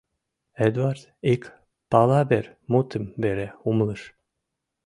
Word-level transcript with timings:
Эдвард 0.67 1.01
ик 1.33 1.43
“палавер” 1.91 2.45
мутым 2.71 3.03
веле 3.23 3.47
умылыш. 3.69 4.01